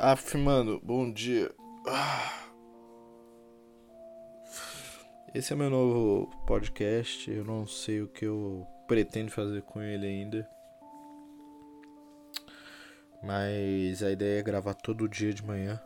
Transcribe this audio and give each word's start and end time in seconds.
Af, 0.00 0.38
mano, 0.38 0.80
bom 0.80 1.12
dia. 1.12 1.52
Esse 5.34 5.52
é 5.52 5.56
meu 5.56 5.68
novo 5.68 6.30
podcast. 6.46 7.28
Eu 7.28 7.44
não 7.44 7.66
sei 7.66 8.02
o 8.02 8.06
que 8.06 8.24
eu 8.24 8.64
pretendo 8.86 9.32
fazer 9.32 9.60
com 9.62 9.82
ele 9.82 10.06
ainda. 10.06 10.48
Mas 13.24 14.00
a 14.00 14.12
ideia 14.12 14.38
é 14.38 14.42
gravar 14.42 14.74
todo 14.74 15.08
dia 15.08 15.34
de 15.34 15.44
manhã. 15.44 15.82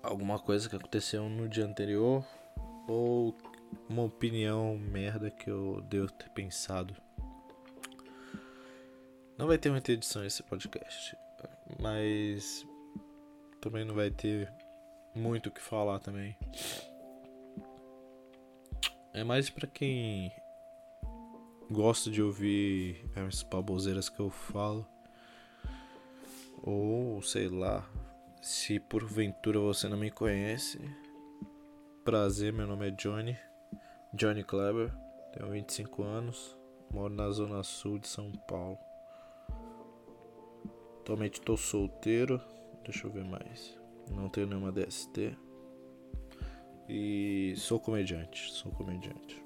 Alguma 0.00 0.38
coisa 0.38 0.68
que 0.68 0.76
aconteceu 0.76 1.28
no 1.28 1.48
dia 1.48 1.66
anterior. 1.66 2.24
Ou 2.86 3.36
uma 3.88 4.04
opinião 4.04 4.78
merda 4.78 5.28
que 5.28 5.50
eu 5.50 5.80
devo 5.90 6.12
ter 6.12 6.30
pensado. 6.30 6.94
Não 9.36 9.48
vai 9.48 9.58
ter 9.58 9.72
muita 9.72 9.90
edição 9.90 10.24
esse 10.24 10.40
podcast. 10.44 11.23
Mas 11.84 12.66
também 13.60 13.84
não 13.84 13.94
vai 13.94 14.10
ter 14.10 14.50
muito 15.14 15.50
o 15.50 15.52
que 15.52 15.60
falar 15.60 15.98
também. 15.98 16.34
É 19.12 19.22
mais 19.22 19.50
para 19.50 19.66
quem 19.66 20.32
gosta 21.70 22.10
de 22.10 22.22
ouvir 22.22 23.04
as 23.14 23.42
baboseiras 23.42 24.08
que 24.08 24.18
eu 24.18 24.30
falo. 24.30 24.86
Ou 26.62 27.20
sei 27.20 27.50
lá, 27.50 27.86
se 28.40 28.80
porventura 28.80 29.60
você 29.60 29.86
não 29.86 29.98
me 29.98 30.10
conhece. 30.10 30.80
Prazer, 32.02 32.50
meu 32.50 32.66
nome 32.66 32.88
é 32.88 32.90
Johnny. 32.92 33.36
Johnny 34.14 34.42
Kleber, 34.42 34.90
tenho 35.34 35.50
25 35.50 36.02
anos, 36.02 36.56
moro 36.90 37.12
na 37.12 37.30
zona 37.30 37.62
sul 37.62 37.98
de 37.98 38.08
São 38.08 38.32
Paulo. 38.32 38.78
Atualmente 41.04 41.38
estou 41.38 41.54
solteiro. 41.54 42.40
Deixa 42.82 43.06
eu 43.06 43.10
ver 43.10 43.24
mais. 43.24 43.78
Não 44.10 44.26
tenho 44.30 44.46
nenhuma 44.46 44.72
DST. 44.72 45.36
E 46.88 47.52
sou 47.58 47.78
comediante. 47.78 48.50
Sou 48.50 48.72
comediante. 48.72 49.44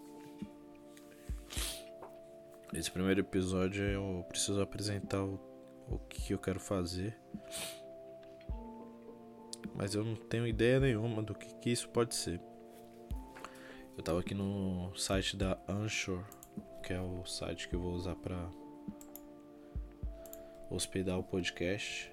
Esse 2.73 2.89
primeiro 2.93 3.23
episódio 3.23 3.83
eu 3.83 4.25
preciso 4.29 4.63
apresentar 4.63 5.25
o, 5.25 5.41
o 5.89 5.99
que 5.99 6.33
eu 6.33 6.39
quero 6.39 6.61
fazer. 6.61 7.19
Mas 9.75 9.97
eu 9.97 10.05
não 10.05 10.15
tenho 10.15 10.47
ideia 10.47 10.79
nenhuma 10.79 11.25
do 11.25 11.35
que, 11.35 11.53
que 11.57 11.71
isso 11.71 11.89
pode 11.89 12.15
ser. 12.15 12.41
Eu 13.97 14.05
tava 14.05 14.21
aqui 14.21 14.33
no 14.33 14.95
site 14.95 15.37
da 15.37 15.59
Anchor, 15.69 16.23
que 16.85 16.93
é 16.93 17.01
o 17.01 17.25
site 17.27 17.69
que 17.69 17.75
eu 17.75 17.81
vou 17.81 17.95
usar 17.95 18.15
para 18.15 18.49
hospedar 20.71 21.19
o 21.19 21.23
podcast. 21.23 22.13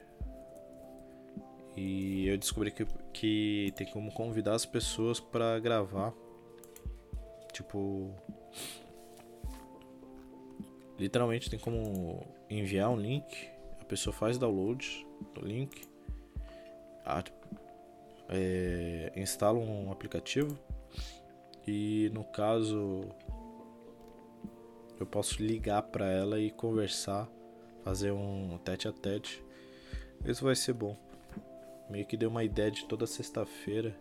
E 1.75 2.27
eu 2.27 2.37
descobri 2.37 2.71
que, 2.71 2.85
que 3.11 3.73
tem 3.75 3.85
como 3.87 4.11
convidar 4.11 4.53
as 4.53 4.65
pessoas 4.65 5.19
para 5.19 5.59
gravar. 5.59 6.13
Tipo. 7.51 8.11
Literalmente 10.97 11.49
tem 11.49 11.59
como 11.59 12.25
enviar 12.49 12.89
um 12.89 12.97
link. 12.97 13.49
A 13.81 13.83
pessoa 13.83 14.13
faz 14.13 14.37
download 14.37 15.05
do 15.33 15.45
link. 15.45 15.85
A, 17.05 17.21
é, 18.29 19.11
instala 19.17 19.59
um 19.59 19.91
aplicativo. 19.91 20.57
E 21.67 22.09
no 22.13 22.23
caso. 22.23 23.01
Eu 24.97 25.05
posso 25.05 25.43
ligar 25.43 25.81
para 25.81 26.09
ela 26.09 26.39
e 26.39 26.49
conversar 26.49 27.29
fazer 27.85 28.11
um 28.11 28.57
tete 28.65 28.87
a 28.87 28.91
tete. 28.91 29.43
Isso 30.25 30.43
vai 30.43 30.55
ser 30.55 30.73
bom. 30.73 30.97
Meio 31.87 32.03
que 32.03 32.17
deu 32.17 32.31
uma 32.31 32.43
ideia 32.43 32.71
de 32.71 32.83
toda 32.85 33.05
sexta-feira 33.05 33.95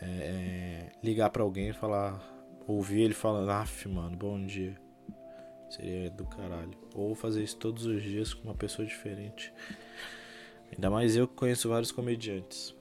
é, 0.00 0.06
é 0.06 0.92
ligar 1.00 1.30
para 1.30 1.44
alguém 1.44 1.68
e 1.68 1.72
falar, 1.72 2.20
ouvir 2.66 3.02
ele 3.02 3.14
falando, 3.14 3.50
af, 3.50 3.88
mano, 3.88 4.16
bom 4.16 4.44
dia. 4.44 4.76
Seria 5.70 6.10
do 6.10 6.26
caralho. 6.26 6.76
Ou 6.92 7.14
fazer 7.14 7.44
isso 7.44 7.56
todos 7.56 7.86
os 7.86 8.02
dias 8.02 8.34
com 8.34 8.48
uma 8.48 8.54
pessoa 8.54 8.84
diferente. 8.84 9.54
Ainda 10.72 10.90
mais 10.90 11.14
eu 11.14 11.28
que 11.28 11.34
conheço 11.34 11.68
vários 11.68 11.92
comediantes. 11.92 12.74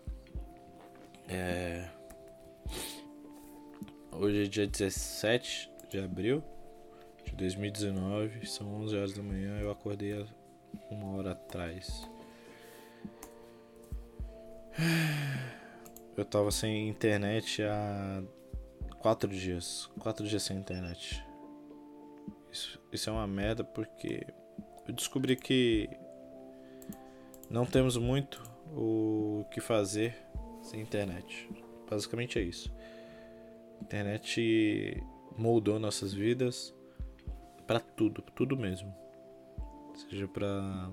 É... 1.30 1.88
Hoje 4.12 4.46
é 4.46 4.48
dia 4.48 4.66
17 4.66 5.70
de 5.92 6.00
abril 6.00 6.44
de 7.34 7.38
2019, 7.38 8.46
são 8.46 8.68
11 8.84 8.96
horas 8.96 9.14
da 9.14 9.24
manhã, 9.24 9.60
eu 9.60 9.72
acordei 9.72 10.26
uma 10.90 11.18
hora 11.18 11.32
atrás. 11.32 12.08
Eu 16.16 16.24
tava 16.24 16.52
sem 16.52 16.88
internet 16.88 17.64
há 17.64 18.24
quatro 19.00 19.28
dias. 19.28 19.90
Quatro 20.00 20.28
dias 20.28 20.44
sem 20.44 20.58
internet. 20.58 21.26
Isso, 22.52 22.80
isso 22.92 23.10
é 23.10 23.14
uma 23.14 23.26
merda 23.26 23.64
porque 23.64 24.28
eu 24.88 24.94
descobri 24.94 25.36
que 25.36 25.90
não 27.50 27.66
temos 27.66 27.98
muito 27.98 28.44
o 28.72 29.44
que 29.50 29.60
fazer 29.60 30.16
sem 30.62 30.82
internet. 30.82 31.50
Basicamente 31.90 32.38
é 32.38 32.44
isso. 32.44 32.72
A 33.82 33.84
internet 33.84 35.04
moldou 35.36 35.80
nossas 35.80 36.14
vidas 36.14 36.74
para 37.64 37.80
tudo, 37.80 38.22
tudo 38.22 38.58
mesmo. 38.58 38.94
Seja 39.96 40.28
para 40.28 40.90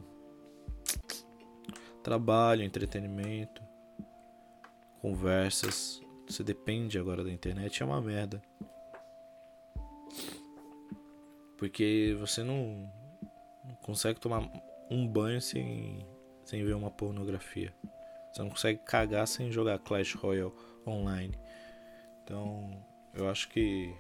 trabalho, 2.03 2.63
entretenimento, 2.63 3.63
conversas. 5.01 6.01
Você 6.27 6.43
depende 6.43 6.99
agora 6.99 7.25
da 7.25 7.31
internet, 7.31 7.83
é 7.83 7.87
uma 7.87 8.01
merda. 8.01 8.43
Porque 11.57 12.17
você 12.19 12.43
não, 12.43 12.91
não 13.65 13.75
consegue 13.83 14.21
tomar 14.21 14.49
um 14.91 15.07
banho 15.07 15.41
sem, 15.41 16.07
sem 16.45 16.65
ver 16.65 16.75
uma 16.75 16.91
pornografia. 16.91 17.75
Você 18.33 18.43
não 18.43 18.51
consegue 18.51 18.81
cagar 18.85 19.27
sem 19.27 19.51
jogar 19.51 19.79
Clash 19.81 20.15
Royale 20.15 20.53
online. 20.87 21.37
Então, 22.23 22.71
eu 23.13 23.29
acho 23.29 23.49
que 23.49 23.93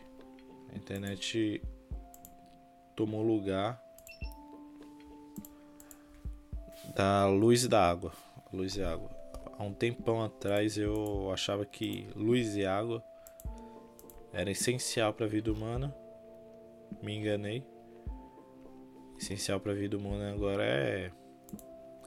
a 0.72 0.76
internet 0.76 1.60
tomou 3.00 3.22
lugar 3.22 3.82
da 6.94 7.26
luz 7.26 7.64
e 7.64 7.68
da 7.68 7.82
água. 7.82 8.12
Luz 8.52 8.76
e 8.76 8.82
água. 8.82 9.08
Há 9.58 9.62
um 9.62 9.72
tempão 9.72 10.22
atrás 10.22 10.76
eu 10.76 11.30
achava 11.32 11.64
que 11.64 12.10
luz 12.14 12.56
e 12.56 12.66
água 12.66 13.02
era 14.34 14.50
essencial 14.50 15.14
para 15.14 15.24
a 15.24 15.28
vida 15.30 15.50
humana. 15.50 15.96
Me 17.02 17.16
enganei. 17.16 17.64
Essencial 19.18 19.58
para 19.58 19.72
a 19.72 19.74
vida 19.74 19.96
humana 19.96 20.34
agora 20.34 20.62
é 20.62 21.10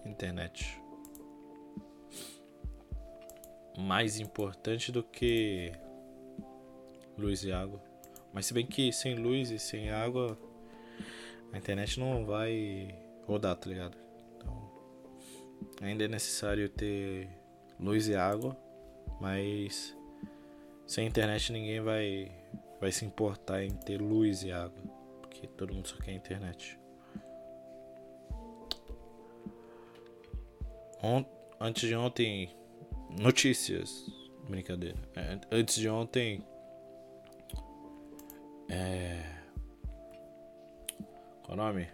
internet. 0.05 0.79
Mais 3.79 4.19
importante 4.19 4.91
do 4.91 5.01
que 5.01 5.71
luz 7.17 7.43
e 7.43 7.51
água. 7.51 7.81
Mas 8.31 8.45
se 8.45 8.53
bem 8.53 8.67
que 8.67 8.93
sem 8.93 9.15
luz 9.15 9.49
e 9.49 9.57
sem 9.57 9.89
água 9.89 10.37
a 11.53 11.57
internet 11.57 11.99
não 11.99 12.25
vai 12.25 12.95
rodar, 13.27 13.55
tá 13.55 13.69
ligado? 13.69 13.95
Então, 14.35 14.71
ainda 15.81 16.03
é 16.03 16.07
necessário 16.07 16.67
ter 16.67 17.29
luz 17.79 18.07
e 18.07 18.15
água, 18.15 18.57
mas 19.21 19.95
sem 20.87 21.07
internet 21.07 21.53
ninguém 21.53 21.79
vai 21.79 22.31
vai 22.81 22.91
se 22.91 23.05
importar 23.05 23.63
em 23.63 23.69
ter 23.69 24.01
luz 24.01 24.43
e 24.43 24.51
água, 24.51 24.81
porque 25.21 25.47
todo 25.47 25.73
mundo 25.73 25.87
só 25.87 25.95
quer 25.97 26.11
internet. 26.11 26.77
Ont 31.01 31.27
antes 31.59 31.87
de 31.87 31.95
ontem, 31.95 32.49
notícias, 33.21 34.05
brincadeira. 34.49 34.97
É, 35.15 35.39
antes 35.51 35.75
de 35.75 35.87
ontem, 35.87 36.43
é 38.69 39.32
o 41.53 41.55
nome? 41.55 41.87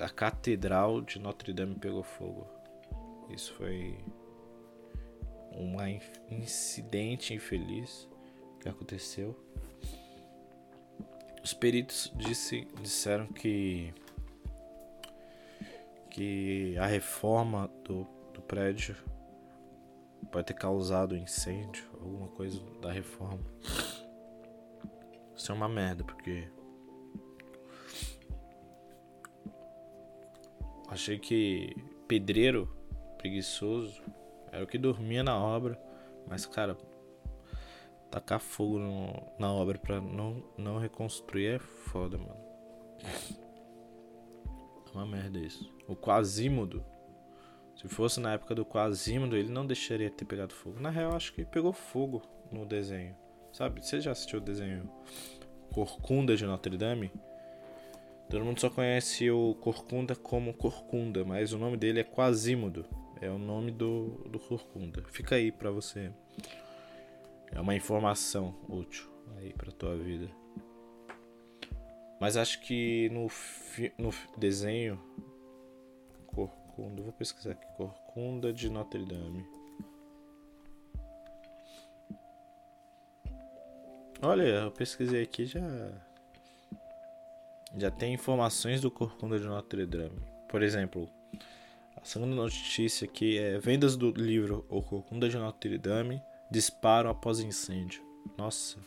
a 0.00 0.08
Catedral 0.08 1.02
de 1.02 1.18
Notre 1.18 1.52
Dame 1.52 1.74
pegou 1.74 2.02
fogo. 2.02 2.46
Isso 3.28 3.52
foi 3.54 3.98
um 5.52 5.76
incidente 6.30 7.34
infeliz 7.34 8.08
que 8.60 8.68
aconteceu. 8.68 9.36
Os 11.42 11.52
peritos 11.52 12.12
disse, 12.16 12.66
disseram 12.80 13.26
que 13.26 13.92
que 16.10 16.76
a 16.78 16.86
reforma 16.86 17.70
do, 17.84 18.04
do 18.32 18.40
prédio 18.42 18.96
pode 20.32 20.46
ter 20.46 20.54
causado 20.54 21.16
incêndio, 21.16 21.84
alguma 22.00 22.28
coisa 22.28 22.60
da 22.80 22.90
reforma. 22.90 23.44
Isso 25.36 25.52
é 25.52 25.54
uma 25.54 25.68
merda, 25.68 26.02
porque 26.02 26.48
achei 30.88 31.18
que 31.18 31.74
pedreiro 32.06 32.68
preguiçoso 33.18 34.02
era 34.50 34.64
o 34.64 34.66
que 34.66 34.78
dormia 34.78 35.22
na 35.22 35.36
obra. 35.38 35.80
Mas, 36.26 36.46
cara, 36.46 36.76
tacar 38.10 38.40
fogo 38.40 38.78
no, 38.78 39.32
na 39.38 39.52
obra 39.52 39.78
pra 39.78 40.00
não, 40.00 40.42
não 40.56 40.78
reconstruir 40.78 41.46
é 41.46 41.58
foda, 41.58 42.18
mano. 42.18 42.40
É 44.86 44.96
uma 44.96 45.06
merda 45.06 45.38
isso. 45.38 45.70
O 45.86 45.94
Quasímodo. 45.94 46.84
Se 47.76 47.86
fosse 47.86 48.18
na 48.18 48.32
época 48.32 48.54
do 48.54 48.64
Quasímodo, 48.64 49.36
ele 49.36 49.50
não 49.50 49.66
deixaria 49.66 50.10
ter 50.10 50.24
pegado 50.24 50.52
fogo. 50.52 50.80
Na 50.80 50.90
real, 50.90 51.14
acho 51.14 51.32
que 51.32 51.44
pegou 51.44 51.72
fogo 51.72 52.22
no 52.50 52.66
desenho. 52.66 53.14
Sabe? 53.52 53.84
Você 53.84 54.00
já 54.00 54.10
assistiu 54.10 54.40
o 54.40 54.42
desenho 54.42 54.90
Corcunda 55.72 56.36
de 56.36 56.44
Notre 56.44 56.76
Dame? 56.76 57.12
Todo 58.28 58.44
mundo 58.44 58.60
só 58.60 58.68
conhece 58.68 59.30
o 59.30 59.54
Corcunda 59.54 60.14
como 60.14 60.52
Corcunda, 60.52 61.24
mas 61.24 61.54
o 61.54 61.58
nome 61.58 61.78
dele 61.78 62.00
é 62.00 62.04
Quasímodo. 62.04 62.84
É 63.22 63.30
o 63.30 63.38
nome 63.38 63.70
do, 63.70 64.22
do 64.28 64.38
Corcunda. 64.38 65.02
Fica 65.10 65.36
aí 65.36 65.50
pra 65.50 65.70
você. 65.70 66.12
É 67.50 67.58
uma 67.58 67.74
informação 67.74 68.54
útil 68.68 69.08
aí 69.38 69.54
pra 69.54 69.72
tua 69.72 69.96
vida. 69.96 70.28
Mas 72.20 72.36
acho 72.36 72.60
que 72.60 73.08
no, 73.10 73.28
no 73.96 74.10
desenho 74.36 75.00
Corcunda, 76.26 77.02
vou 77.02 77.12
pesquisar 77.12 77.52
aqui, 77.52 77.66
Corcunda 77.76 78.52
de 78.52 78.68
Notre 78.68 79.04
Dame. 79.06 79.46
Olha, 84.20 84.42
eu 84.42 84.70
pesquisei 84.70 85.22
aqui 85.22 85.46
já 85.46 85.60
já 87.78 87.90
tem 87.90 88.14
informações 88.14 88.80
do 88.80 88.90
Corcunda 88.90 89.38
de 89.38 89.44
Notre 89.44 89.86
Dame. 89.86 90.20
Por 90.48 90.62
exemplo, 90.62 91.08
a 91.96 92.04
segunda 92.04 92.34
notícia 92.34 93.04
aqui 93.04 93.38
é 93.38 93.58
vendas 93.58 93.96
do 93.96 94.10
livro 94.10 94.64
O 94.68 94.82
Corcunda 94.82 95.28
de 95.28 95.36
Notre 95.36 95.78
Dame 95.78 96.22
disparam 96.50 97.10
após 97.10 97.40
incêndio. 97.40 98.02
Nossa, 98.36 98.78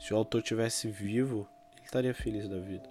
se 0.00 0.12
o 0.12 0.16
autor 0.16 0.42
tivesse 0.42 0.88
vivo, 0.88 1.48
ele 1.76 1.84
estaria 1.84 2.14
feliz 2.14 2.48
da 2.48 2.58
vida. 2.58 2.88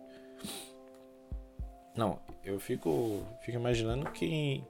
Não, 1.96 2.20
eu 2.44 2.60
fico, 2.60 3.24
fico 3.42 3.58
imaginando 3.58 4.12
quem, 4.12 4.68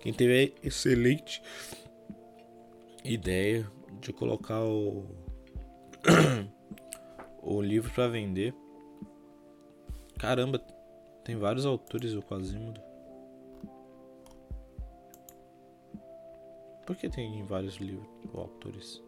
quem 0.00 0.12
teve 0.12 0.54
a 0.62 0.66
excelente 0.66 1.42
ideia 3.04 3.66
de 4.00 4.12
colocar 4.12 4.62
o, 4.62 5.06
o 7.42 7.60
livro 7.62 7.90
para 7.92 8.08
vender. 8.08 8.54
Caramba, 10.18 10.58
tem 11.24 11.36
vários 11.36 11.64
autores 11.64 12.12
o 12.12 12.22
Quasimodo. 12.22 12.80
Por 16.84 16.96
que 16.96 17.08
tem 17.08 17.44
vários 17.44 17.76
livros 17.76 18.08
ou 18.32 18.40
autores? 18.40 19.02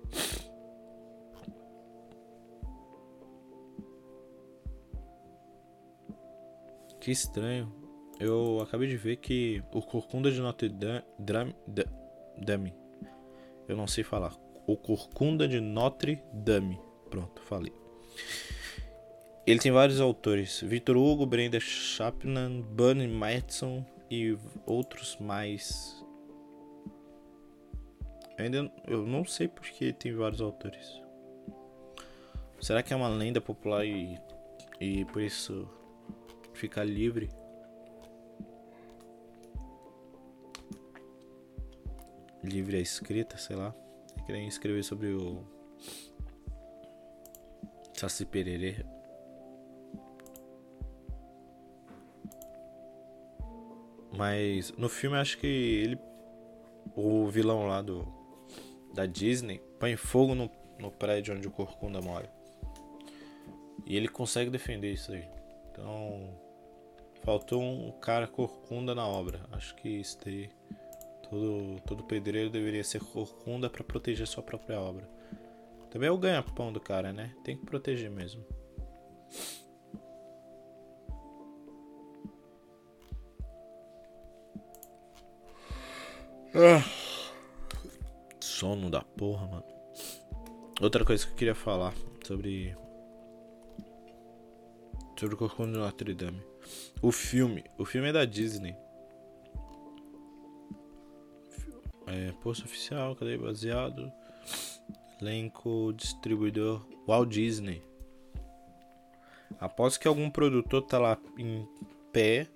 Que 7.00 7.10
estranho. 7.10 7.72
Eu 8.20 8.60
acabei 8.60 8.86
de 8.86 8.98
ver 8.98 9.16
que 9.16 9.62
o 9.72 9.80
Corcunda 9.80 10.30
de 10.30 10.38
Notre 10.40 10.68
Dame, 10.68 11.56
Dame, 12.36 12.74
eu 13.66 13.74
não 13.74 13.86
sei 13.86 14.04
falar. 14.04 14.36
O 14.66 14.76
Corcunda 14.76 15.48
de 15.48 15.58
Notre 15.58 16.22
Dame. 16.34 16.78
Pronto, 17.08 17.40
falei. 17.42 17.72
Ele 19.46 19.58
tem 19.58 19.72
vários 19.72 20.00
autores: 20.00 20.60
Victor 20.60 20.96
Hugo, 20.96 21.26
Brenda 21.26 21.58
Chapman, 21.60 22.62
Bunny 22.62 23.08
Madison 23.08 23.84
e 24.10 24.36
outros 24.66 25.16
mais 25.20 26.00
ainda 28.42 28.72
eu 28.86 29.06
não 29.06 29.24
sei 29.24 29.48
porque 29.48 29.92
tem 29.92 30.14
vários 30.14 30.40
autores. 30.40 31.00
Será 32.60 32.82
que 32.82 32.92
é 32.92 32.96
uma 32.96 33.08
lenda 33.08 33.40
popular 33.40 33.86
e, 33.86 34.18
e 34.80 35.04
por 35.06 35.22
isso 35.22 35.68
fica 36.52 36.82
livre? 36.84 37.30
Livre 42.42 42.76
a 42.76 42.80
escrita, 42.80 43.36
sei 43.36 43.56
lá. 43.56 43.74
Eu 44.18 44.24
queria 44.24 44.46
escrever 44.46 44.82
sobre 44.82 45.08
o 45.08 45.44
Saci 47.94 48.24
Pererê. 48.24 48.84
Mas 54.20 54.70
no 54.76 54.90
filme 54.90 55.16
acho 55.16 55.38
que 55.38 55.46
ele. 55.46 55.98
O 56.94 57.26
vilão 57.28 57.66
lá 57.66 57.80
do 57.80 58.06
da 58.92 59.06
Disney 59.06 59.62
põe 59.78 59.96
fogo 59.96 60.34
no, 60.34 60.50
no 60.78 60.90
prédio 60.90 61.34
onde 61.34 61.48
o 61.48 61.50
Corcunda 61.50 62.02
mora. 62.02 62.30
E 63.86 63.96
ele 63.96 64.08
consegue 64.08 64.50
defender 64.50 64.92
isso 64.92 65.10
aí. 65.10 65.26
Então, 65.70 66.38
faltou 67.22 67.62
um 67.62 67.90
cara 67.92 68.26
corcunda 68.26 68.94
na 68.94 69.08
obra. 69.08 69.40
Acho 69.52 69.74
que 69.76 69.88
isso 69.88 70.18
daí. 70.22 70.50
Todo, 71.22 71.80
todo 71.86 72.04
pedreiro 72.04 72.50
deveria 72.50 72.84
ser 72.84 73.00
corcunda 73.00 73.70
para 73.70 73.82
proteger 73.82 74.26
sua 74.26 74.42
própria 74.42 74.78
obra. 74.78 75.08
Também 75.90 76.10
é 76.10 76.12
o 76.12 76.18
ganha-pão 76.18 76.70
do 76.70 76.80
cara, 76.80 77.10
né? 77.10 77.34
Tem 77.42 77.56
que 77.56 77.64
proteger 77.64 78.10
mesmo. 78.10 78.44
Ah 86.54 87.00
sono 88.60 88.90
da 88.90 89.00
porra, 89.00 89.46
mano. 89.46 89.64
Outra 90.82 91.02
coisa 91.02 91.24
que 91.24 91.32
eu 91.32 91.36
queria 91.36 91.54
falar 91.54 91.94
sobre. 92.22 92.76
Sobre 95.18 95.34
o 95.34 95.38
Corcunda 95.38 95.72
de 95.72 95.78
Notre 95.78 96.14
Dame. 96.14 96.42
O 97.00 97.10
filme. 97.10 97.64
O 97.78 97.86
filme 97.86 98.08
é 98.08 98.12
da 98.12 98.26
Disney. 98.26 98.76
É, 102.06 102.32
posto 102.42 102.66
oficial, 102.66 103.16
cadê? 103.16 103.38
Baseado. 103.38 104.12
Elenco, 105.20 105.94
distribuidor 105.94 106.86
Walt 107.08 107.30
Disney. 107.30 107.82
Após 109.58 109.96
que 109.96 110.06
algum 110.06 110.30
produtor 110.30 110.82
tá 110.82 110.98
lá 110.98 111.18
em 111.38 111.66
pé 112.12 112.46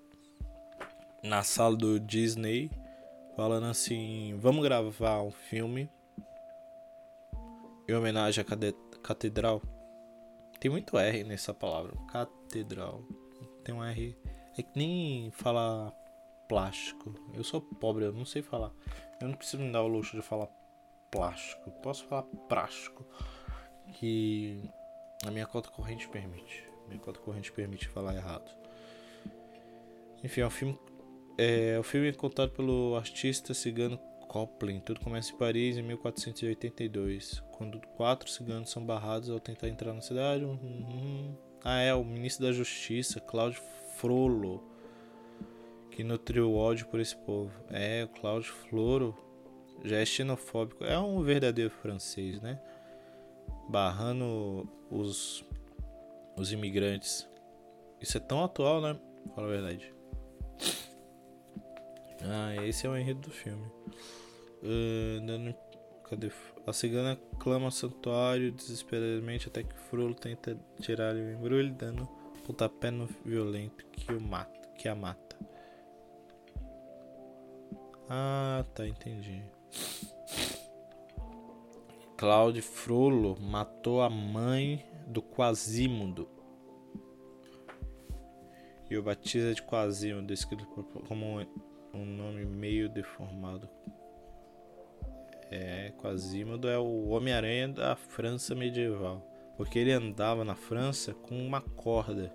na 1.22 1.42
sala 1.42 1.76
do 1.76 1.98
Disney 1.98 2.70
falando 3.36 3.66
assim: 3.66 4.36
vamos 4.38 4.62
gravar 4.62 5.22
um 5.22 5.30
filme 5.30 5.88
em 7.88 7.94
homenagem 7.94 8.42
à 8.42 8.98
catedral. 8.98 9.62
Tem 10.58 10.70
muito 10.70 10.98
R 10.98 11.24
nessa 11.24 11.52
palavra, 11.52 11.92
catedral. 12.10 13.02
Tem 13.62 13.74
um 13.74 13.84
R. 13.84 14.16
É 14.56 14.62
que 14.62 14.70
nem 14.78 15.30
falar 15.32 15.92
plástico. 16.48 17.14
Eu 17.32 17.42
sou 17.42 17.60
pobre, 17.60 18.04
eu 18.04 18.12
não 18.12 18.24
sei 18.24 18.42
falar. 18.42 18.72
Eu 19.20 19.28
não 19.28 19.36
preciso 19.36 19.62
me 19.62 19.72
dar 19.72 19.82
o 19.82 19.88
luxo 19.88 20.16
de 20.16 20.22
falar 20.22 20.48
plástico. 21.10 21.70
Posso 21.82 22.04
falar 22.06 22.22
plástico. 22.48 23.04
Que 23.94 24.62
a 25.26 25.30
minha 25.30 25.46
conta 25.46 25.70
corrente 25.70 26.08
permite. 26.08 26.64
Minha 26.88 27.00
conta 27.00 27.20
corrente 27.20 27.52
permite 27.52 27.88
falar 27.88 28.14
errado. 28.14 28.50
Enfim, 30.22 30.40
é 30.40 30.46
um 30.46 30.50
filme 30.50 30.78
é, 31.36 31.78
o 31.78 31.82
filme 31.82 32.08
é 32.08 32.12
contado 32.12 32.50
pelo 32.50 32.96
artista 32.96 33.52
cigano 33.54 33.98
Copland. 34.28 34.80
Tudo 34.80 35.00
começa 35.00 35.32
em 35.32 35.36
Paris 35.36 35.76
em 35.76 35.82
1482, 35.82 37.42
quando 37.52 37.80
quatro 37.96 38.28
ciganos 38.28 38.70
são 38.70 38.84
barrados 38.84 39.30
ao 39.30 39.38
tentar 39.38 39.68
entrar 39.68 39.92
na 39.92 40.00
cidade. 40.00 40.44
Uhum. 40.44 41.36
Ah, 41.62 41.80
é, 41.80 41.94
o 41.94 42.04
ministro 42.04 42.44
da 42.44 42.52
Justiça, 42.52 43.20
Cláudio 43.20 43.62
Frollo, 43.96 44.62
que 45.90 46.02
nutriu 46.02 46.54
ódio 46.54 46.86
por 46.86 47.00
esse 47.00 47.16
povo. 47.16 47.52
É, 47.70 48.04
o 48.04 48.08
Cláudio 48.08 48.52
Floro 48.52 49.16
já 49.84 49.98
é 49.98 50.04
xenofóbico. 50.04 50.84
É 50.84 50.98
um 50.98 51.22
verdadeiro 51.22 51.70
francês, 51.70 52.40
né? 52.40 52.60
Barrando 53.68 54.68
os, 54.90 55.44
os 56.36 56.52
imigrantes. 56.52 57.28
Isso 58.00 58.16
é 58.18 58.20
tão 58.20 58.42
atual, 58.44 58.80
né? 58.80 58.98
Fala 59.34 59.46
a 59.46 59.50
verdade. 59.50 59.94
Ah, 62.26 62.54
esse 62.66 62.86
é 62.86 62.90
o 62.90 62.96
enredo 62.96 63.20
do 63.20 63.30
filme. 63.30 63.66
Uh, 64.62 65.54
cadê? 66.08 66.30
A 66.66 66.72
cigana 66.72 67.18
clama 67.38 67.70
santuário 67.70 68.50
desesperadamente 68.50 69.48
até 69.48 69.62
que 69.62 69.74
Frollo 69.74 70.14
tenta 70.14 70.58
tirar 70.80 71.14
o 71.14 71.32
embrulho, 71.32 71.74
dando 71.74 72.08
pontapé 72.46 72.90
no 72.90 73.06
violento 73.24 73.84
que 73.86 74.12
o 74.12 74.20
mata, 74.20 74.68
que 74.78 74.88
a 74.88 74.94
mata. 74.94 75.36
Ah, 78.08 78.64
tá, 78.74 78.86
entendi. 78.86 79.42
Claude 82.16 82.62
Frollo 82.62 83.36
matou 83.40 84.00
a 84.00 84.08
mãe 84.08 84.86
do 85.06 85.20
Quasimodo 85.20 86.28
e 88.90 88.96
o 88.96 89.02
batiza 89.02 89.54
de 89.54 89.62
Quasimodo, 89.62 90.26
descrito 90.26 90.66
como 90.66 91.40
um 91.94 92.04
nome 92.04 92.44
meio 92.44 92.88
deformado. 92.88 93.68
É, 95.50 95.92
Quasimodo 95.98 96.68
é 96.68 96.78
o 96.78 97.08
Homem-Aranha 97.08 97.68
da 97.68 97.96
França 97.96 98.54
medieval, 98.54 99.22
porque 99.56 99.78
ele 99.78 99.92
andava 99.92 100.44
na 100.44 100.54
França 100.54 101.14
com 101.14 101.36
uma 101.36 101.60
corda, 101.60 102.34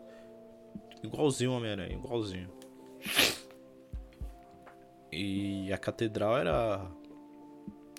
igualzinho 1.03 1.51
o 1.51 1.57
Homem-Aranha, 1.57 1.95
igualzinho. 1.95 2.49
E 5.11 5.73
a 5.73 5.77
catedral 5.77 6.37
era. 6.37 6.87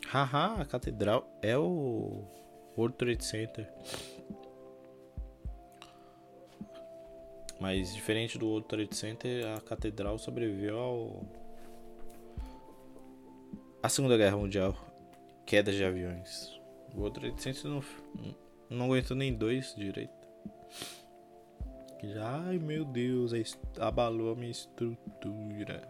Haha, 0.07 0.61
a 0.61 0.65
catedral 0.65 1.29
é 1.43 1.57
o 1.59 2.25
World 2.77 2.97
Trade 2.97 3.25
Center. 3.25 3.73
Mas 7.61 7.95
diferente 7.95 8.39
do 8.39 8.47
World 8.47 8.69
Trade 8.69 8.97
Center, 8.97 9.47
a 9.55 9.61
catedral 9.61 10.19
sobreviveu 10.19 10.79
ao. 10.79 11.40
A 13.83 13.89
Segunda 13.89 14.19
Guerra 14.19 14.37
Mundial. 14.37 14.77
Quedas 15.47 15.75
de 15.75 15.83
aviões. 15.83 16.61
O 16.95 17.09
Trade 17.11 17.41
Center 17.41 17.65
não, 17.65 17.83
não 18.69 18.85
aguentou 18.85 19.17
nem 19.17 19.33
dois 19.33 19.75
direito. 19.75 20.13
Ai 22.23 22.59
meu 22.59 22.85
Deus, 22.85 23.33
abalou 23.79 24.33
a 24.33 24.37
minha 24.37 24.51
estrutura. 24.51 25.89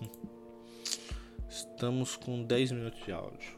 Estamos 1.48 2.16
com 2.16 2.42
10 2.42 2.72
minutos 2.72 3.00
de 3.04 3.12
áudio. 3.12 3.56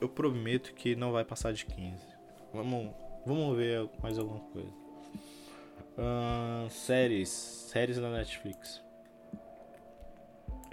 Eu 0.00 0.08
prometo 0.08 0.74
que 0.74 0.96
não 0.96 1.12
vai 1.12 1.24
passar 1.24 1.52
de 1.52 1.64
15. 1.64 2.04
Vamos, 2.52 2.92
vamos 3.24 3.56
ver 3.56 3.88
mais 4.02 4.18
alguma 4.18 4.40
coisa. 4.40 4.72
Uh, 5.96 6.68
séries. 6.68 7.28
Séries 7.28 7.96
da 7.98 8.10
Netflix. 8.10 8.83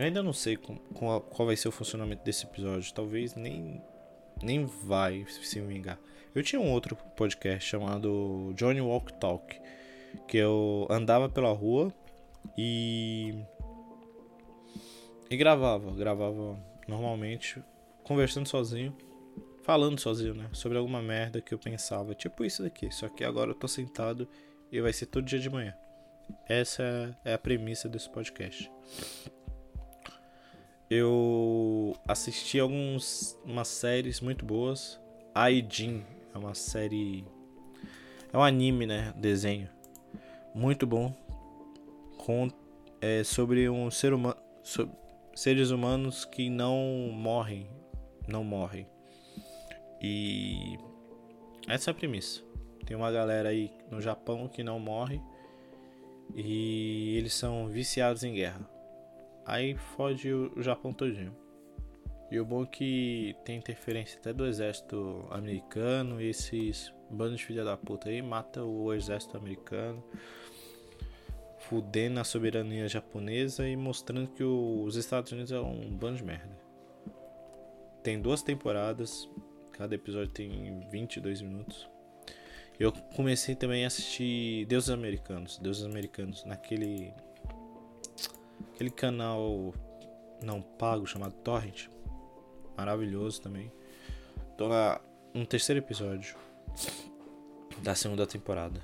Eu 0.01 0.05
ainda 0.08 0.24
não 0.24 0.34
sei 0.34 0.58
com, 0.58 0.77
com 0.96 1.15
a, 1.15 1.22
qual 1.22 1.46
vai 1.46 1.55
ser 1.55 1.67
o 1.67 1.72
funcionamento 1.72 2.24
desse 2.24 2.43
episódio. 2.43 2.91
Talvez 2.91 3.36
nem, 3.36 3.79
nem 4.41 4.65
vai 4.65 5.24
se 5.29 5.62
vingar. 5.62 6.00
Eu 6.34 6.41
tinha 6.41 6.60
um 6.60 6.72
outro 6.72 6.96
podcast 7.15 7.70
chamado 7.70 8.51
Johnny 8.55 8.81
Walk 8.81 9.13
Talk. 9.20 9.62
Que 10.27 10.38
eu 10.38 10.88
andava 10.89 11.29
pela 11.29 11.51
rua 11.51 11.93
e. 12.58 13.43
E 15.29 15.38
gravava. 15.38 15.91
Gravava 15.91 16.58
normalmente, 16.88 17.63
conversando 18.03 18.48
sozinho. 18.48 18.98
Falando 19.62 20.00
sozinho, 20.00 20.34
né? 20.34 20.50
Sobre 20.51 20.79
alguma 20.79 21.00
merda 21.00 21.41
que 21.41 21.53
eu 21.53 21.60
pensava. 21.60 22.15
Tipo 22.15 22.43
isso 22.43 22.63
daqui. 22.63 22.91
Só 22.91 23.08
que 23.08 23.24
agora 23.24 23.51
eu 23.51 23.55
tô 23.55 23.67
sentado 23.67 24.27
e 24.72 24.81
vai 24.81 24.93
ser 24.93 25.05
todo 25.05 25.27
dia 25.27 25.38
de 25.38 25.48
manhã. 25.48 25.75
Essa 26.50 27.15
é 27.24 27.36
a 27.36 27.38
premissa 27.38 27.88
desse 27.88 28.10
podcast. 28.10 28.72
Eu 30.93 31.95
assisti 32.05 32.60
algumas 32.60 33.39
umas 33.45 33.69
séries 33.69 34.19
muito 34.19 34.43
boas. 34.43 35.00
Aijin 35.33 36.03
é 36.36 36.38
uma 36.38 36.53
série 36.53 37.24
é 38.33 38.38
um 38.38 38.43
anime, 38.43 38.86
né, 38.86 39.13
desenho 39.15 39.69
muito 40.53 40.86
bom 40.86 41.15
com 42.17 42.50
é, 43.00 43.24
sobre 43.24 43.69
um 43.69 43.89
ser 43.89 44.13
humano 44.13 44.36
sobre 44.63 44.93
seres 45.33 45.71
humanos 45.71 46.25
que 46.25 46.50
não 46.50 47.10
morrem, 47.13 47.69
não 48.27 48.43
morrem. 48.43 48.86
E 50.01 50.77
essa 51.69 51.89
é 51.89 51.91
a 51.91 51.95
premissa. 51.95 52.41
Tem 52.86 52.98
uma 52.98 53.10
galera 53.13 53.48
aí 53.48 53.71
no 53.89 54.01
Japão 54.01 54.50
que 54.50 54.62
não 54.62 54.77
morre 54.77 55.21
e 56.36 57.15
eles 57.17 57.33
são 57.33 57.69
viciados 57.69 58.25
em 58.25 58.33
guerra. 58.33 58.71
Aí 59.45 59.75
fode 59.75 60.31
o 60.31 60.62
Japão 60.62 60.93
todinho. 60.93 61.36
E 62.31 62.39
o 62.39 62.45
bom 62.45 62.63
é 62.63 62.65
que 62.65 63.36
tem 63.43 63.57
interferência 63.57 64.17
até 64.17 64.31
do 64.31 64.45
exército 64.45 65.27
americano 65.29 66.21
e 66.21 66.29
esses 66.29 66.93
bandos 67.10 67.39
de 67.39 67.45
filha 67.45 67.63
da 67.63 67.75
puta 67.75 68.10
aí 68.10 68.21
mata 68.21 68.63
o 68.63 68.93
exército 68.93 69.36
americano, 69.36 70.01
fudendo 71.60 72.21
a 72.21 72.24
soberania 72.24 72.88
japonesa 72.88 73.67
e 73.67 73.75
mostrando 73.75 74.29
que 74.29 74.43
os 74.43 74.95
Estados 74.95 75.31
Unidos 75.33 75.51
é 75.51 75.60
um 75.60 75.89
bando 75.89 76.17
de 76.17 76.24
merda. 76.24 76.57
Tem 78.01 78.19
duas 78.19 78.41
temporadas, 78.41 79.29
cada 79.74 79.93
episódio 79.93 80.31
tem 80.31 80.88
22 80.89 81.41
minutos. 81.41 81.89
Eu 82.79 82.93
comecei 83.15 83.55
também 83.55 83.83
a 83.83 83.88
assistir 83.88 84.65
Deuses 84.65 84.89
Americanos, 84.89 85.60
Deuses 85.60 85.83
Americanos, 85.83 86.45
naquele 86.45 87.13
aquele 88.74 88.89
canal 88.89 89.74
não 90.41 90.62
pago 90.62 91.06
chamado 91.06 91.34
Torrent. 91.36 91.88
Maravilhoso 92.77 93.41
também. 93.41 93.72
Tô 94.58 94.68
lá 94.68 95.01
no 95.34 95.46
terceiro 95.46 95.80
episódio 95.80 96.36
da 97.82 97.96
segunda 97.96 98.25
temporada. 98.25 98.82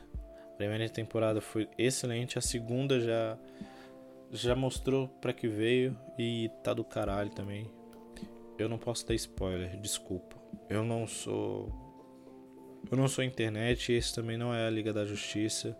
A 0.53 0.57
primeira 0.57 0.89
temporada 0.89 1.39
foi 1.39 1.69
excelente, 1.77 2.37
a 2.37 2.41
segunda 2.41 2.99
já 2.99 3.37
já 4.29 4.55
mostrou 4.55 5.07
para 5.07 5.31
que 5.31 5.47
veio 5.47 5.97
e 6.17 6.49
tá 6.63 6.73
do 6.73 6.83
caralho 6.83 7.29
também. 7.29 7.71
Eu 8.57 8.67
não 8.67 8.77
posso 8.77 9.07
dar 9.07 9.13
spoiler, 9.13 9.79
desculpa. 9.79 10.35
Eu 10.69 10.83
não 10.83 11.07
sou 11.07 11.71
eu 12.89 12.97
não 12.97 13.07
sou 13.07 13.23
internet, 13.23 13.91
esse 13.91 14.15
também 14.15 14.37
não 14.37 14.53
é 14.53 14.65
a 14.65 14.69
Liga 14.69 14.91
da 14.91 15.05
Justiça. 15.05 15.77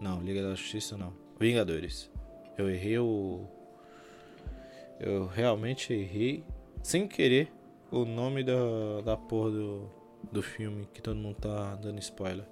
Não, 0.00 0.20
Liga 0.20 0.42
da 0.42 0.54
Justiça 0.54 0.96
não. 0.96 1.12
Vingadores. 1.38 2.11
Eu 2.56 2.70
errei 2.70 2.98
o. 2.98 3.46
Eu 5.00 5.26
realmente 5.26 5.92
errei, 5.92 6.44
sem 6.82 7.08
querer, 7.08 7.52
o 7.90 8.04
nome 8.04 8.44
da, 8.44 9.00
da 9.04 9.16
porra 9.16 9.50
do, 9.50 9.90
do 10.30 10.42
filme 10.42 10.86
que 10.92 11.02
todo 11.02 11.16
mundo 11.16 11.36
tá 11.36 11.74
dando 11.76 11.98
spoiler. 11.98 12.46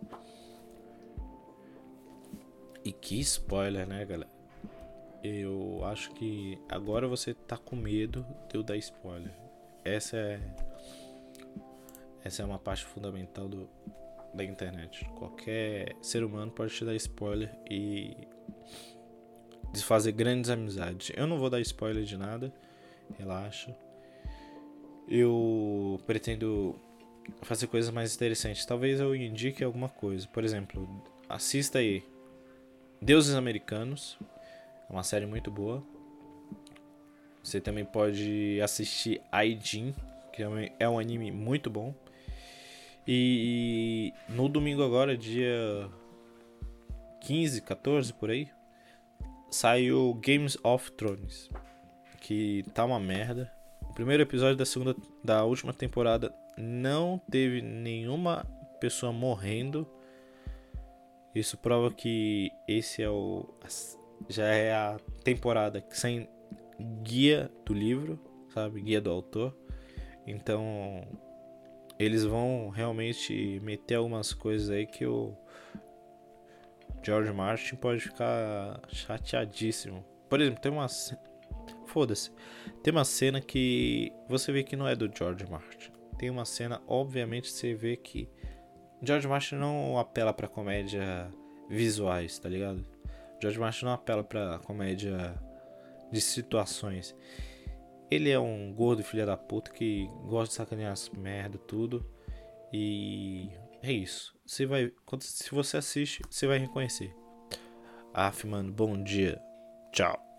E 2.84 2.92
que 2.92 3.20
spoiler, 3.20 3.86
né, 3.86 4.04
galera? 4.04 4.30
Eu 5.22 5.84
acho 5.84 6.10
que 6.12 6.58
agora 6.68 7.06
você 7.06 7.34
tá 7.34 7.56
com 7.56 7.76
medo 7.76 8.26
de 8.48 8.56
eu 8.56 8.62
dar 8.62 8.76
spoiler. 8.78 9.32
Essa 9.84 10.16
é 10.16 10.40
essa 12.22 12.42
é 12.42 12.44
uma 12.44 12.58
parte 12.58 12.84
fundamental 12.84 13.48
do, 13.48 13.68
da 14.34 14.44
internet. 14.44 15.04
Qualquer 15.16 15.96
ser 16.02 16.22
humano 16.22 16.50
pode 16.50 16.74
te 16.74 16.84
dar 16.84 16.94
spoiler 16.94 17.50
e 17.70 18.16
desfazer 19.72 20.12
grandes 20.12 20.50
amizades. 20.50 21.12
Eu 21.16 21.26
não 21.26 21.38
vou 21.38 21.50
dar 21.50 21.60
spoiler 21.60 22.04
de 22.04 22.16
nada, 22.16 22.52
relaxa. 23.18 23.74
Eu 25.08 26.00
pretendo 26.06 26.76
fazer 27.42 27.66
coisas 27.66 27.90
mais 27.90 28.14
interessantes. 28.14 28.64
Talvez 28.64 29.00
eu 29.00 29.14
indique 29.14 29.62
alguma 29.64 29.88
coisa. 29.88 30.26
Por 30.28 30.44
exemplo, 30.44 30.88
assista 31.28 31.78
aí 31.78 32.02
Deuses 33.00 33.34
Americanos. 33.34 34.18
É 34.88 34.92
uma 34.92 35.02
série 35.02 35.26
muito 35.26 35.50
boa. 35.50 35.82
Você 37.42 37.60
também 37.60 37.84
pode 37.84 38.60
assistir 38.62 39.20
Aijin, 39.32 39.94
que 40.32 40.42
é 40.78 40.88
um 40.88 40.98
anime 40.98 41.30
muito 41.32 41.70
bom. 41.70 41.94
E 43.08 44.12
no 44.28 44.48
domingo 44.48 44.82
agora, 44.84 45.16
dia 45.16 45.90
15, 47.22 47.62
14 47.62 48.12
por 48.12 48.30
aí, 48.30 48.48
saiu 49.50 50.14
Games 50.24 50.56
of 50.62 50.92
Thrones, 50.92 51.50
que 52.20 52.64
tá 52.74 52.84
uma 52.84 53.00
merda. 53.00 53.52
O 53.88 53.92
primeiro 53.92 54.22
episódio 54.22 54.56
da 54.56 54.64
segunda 54.64 54.94
da 55.22 55.44
última 55.44 55.72
temporada 55.72 56.32
não 56.56 57.20
teve 57.30 57.60
nenhuma 57.60 58.46
pessoa 58.80 59.12
morrendo. 59.12 59.86
Isso 61.34 61.56
prova 61.58 61.90
que 61.92 62.50
esse 62.66 63.02
é 63.02 63.10
o 63.10 63.48
já 64.28 64.46
é 64.46 64.72
a 64.72 64.98
temporada 65.24 65.84
sem 65.90 66.28
guia 67.02 67.50
do 67.64 67.74
livro, 67.74 68.18
sabe, 68.52 68.80
guia 68.80 69.00
do 69.00 69.10
autor. 69.10 69.56
Então 70.26 71.06
eles 71.98 72.24
vão 72.24 72.68
realmente 72.70 73.60
meter 73.62 73.96
algumas 73.96 74.32
coisas 74.32 74.70
aí 74.70 74.86
que 74.86 75.04
o 75.04 75.36
George 77.02 77.32
Martin 77.32 77.76
pode 77.76 78.00
ficar 78.00 78.80
chateadíssimo. 78.88 80.04
Por 80.28 80.40
exemplo, 80.40 80.60
tem 80.60 80.70
uma 80.70 80.86
foda-se. 81.86 82.30
Tem 82.82 82.92
uma 82.92 83.04
cena 83.04 83.40
que 83.40 84.12
você 84.28 84.52
vê 84.52 84.62
que 84.62 84.76
não 84.76 84.86
é 84.86 84.94
do 84.94 85.10
George 85.12 85.44
Martin. 85.50 85.90
Tem 86.18 86.30
uma 86.30 86.44
cena, 86.44 86.80
obviamente, 86.86 87.50
você 87.50 87.74
vê 87.74 87.96
que 87.96 88.28
George 89.02 89.26
Martin 89.26 89.56
não 89.56 89.98
apela 89.98 90.32
para 90.32 90.46
comédia 90.46 91.30
visuais, 91.68 92.38
tá 92.38 92.48
ligado? 92.48 92.84
George 93.40 93.58
Martin 93.58 93.86
não 93.86 93.92
apela 93.92 94.22
para 94.22 94.58
comédia 94.58 95.34
de 96.12 96.20
situações. 96.20 97.16
Ele 98.10 98.28
é 98.28 98.38
um 98.38 98.72
gordo 98.74 99.02
filho 99.02 99.24
da 99.24 99.36
puta 99.36 99.70
que 99.70 100.06
gosta 100.26 100.48
de 100.48 100.54
sacanear 100.54 100.92
as 100.92 101.08
merda, 101.08 101.56
tudo. 101.56 102.04
E 102.72 103.48
é 103.82 103.92
isso. 103.92 104.34
Você 104.46 104.66
vai, 104.66 104.92
quando, 105.06 105.22
se 105.22 105.50
você 105.50 105.76
assiste, 105.76 106.22
você 106.28 106.46
vai 106.46 106.58
reconhecer. 106.58 107.14
Af, 108.12 108.46
mano, 108.46 108.72
bom 108.72 109.02
dia. 109.02 109.40
Tchau. 109.92 110.29